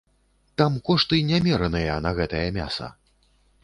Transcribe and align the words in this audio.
Там 0.61 0.79
кошты 0.87 1.21
нямераныя 1.33 2.01
на 2.09 2.17
гэтае 2.23 2.47
мяса. 2.61 2.95